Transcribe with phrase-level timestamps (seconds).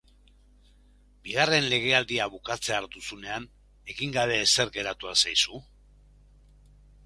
[1.27, 3.47] Bigarren legealdia bukatzear duzunean,
[3.95, 5.65] egin gabe ezer geratu al zaizu?